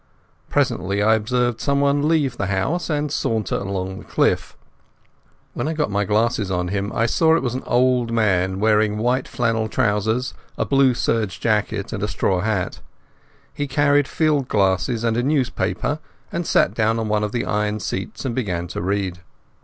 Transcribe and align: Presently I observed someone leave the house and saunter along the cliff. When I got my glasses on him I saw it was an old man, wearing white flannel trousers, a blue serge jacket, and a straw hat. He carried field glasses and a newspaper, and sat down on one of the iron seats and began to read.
Presently 0.49 1.03
I 1.03 1.13
observed 1.13 1.61
someone 1.61 2.07
leave 2.07 2.35
the 2.35 2.47
house 2.47 2.89
and 2.89 3.11
saunter 3.11 3.53
along 3.53 3.99
the 3.99 4.03
cliff. 4.03 4.57
When 5.53 5.67
I 5.67 5.73
got 5.73 5.91
my 5.91 6.05
glasses 6.05 6.49
on 6.49 6.69
him 6.69 6.91
I 6.91 7.05
saw 7.05 7.35
it 7.35 7.43
was 7.43 7.53
an 7.53 7.61
old 7.67 8.11
man, 8.11 8.59
wearing 8.59 8.97
white 8.97 9.27
flannel 9.27 9.67
trousers, 9.69 10.33
a 10.57 10.65
blue 10.65 10.95
serge 10.95 11.39
jacket, 11.39 11.93
and 11.93 12.01
a 12.01 12.07
straw 12.07 12.39
hat. 12.39 12.79
He 13.53 13.67
carried 13.67 14.07
field 14.07 14.47
glasses 14.47 15.03
and 15.03 15.15
a 15.17 15.21
newspaper, 15.21 15.99
and 16.31 16.47
sat 16.47 16.73
down 16.73 16.97
on 16.97 17.07
one 17.07 17.23
of 17.23 17.31
the 17.31 17.45
iron 17.45 17.79
seats 17.79 18.25
and 18.25 18.33
began 18.33 18.65
to 18.69 18.81
read. 18.81 19.19